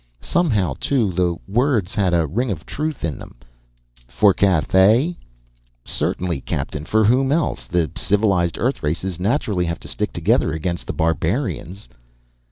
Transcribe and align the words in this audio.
Somehow, 0.19 0.73
too, 0.79 1.11
the 1.11 1.35
words 1.47 1.93
had 1.93 2.11
a 2.11 2.25
ring 2.25 2.49
of 2.49 2.65
truth 2.65 3.05
in 3.05 3.19
them. 3.19 3.35
"For 4.07 4.33
Cathay?" 4.33 5.15
"Certainly, 5.85 6.41
captain. 6.41 6.85
For 6.85 7.03
whom 7.05 7.31
else? 7.31 7.67
The 7.67 7.91
civilized 7.95 8.57
Earth 8.57 8.81
races 8.81 9.19
naturally 9.19 9.65
have 9.65 9.79
to 9.81 9.87
stick 9.87 10.11
together 10.11 10.53
against 10.53 10.87
the 10.87 10.93
barbarians." 10.93 11.87